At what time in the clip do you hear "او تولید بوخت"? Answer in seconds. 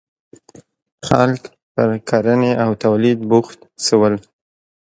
2.63-3.59